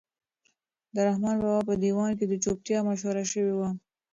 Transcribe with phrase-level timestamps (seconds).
[0.93, 3.69] د رحمان بابا په دیوان کې د چوپتیا مشوره شوې وه.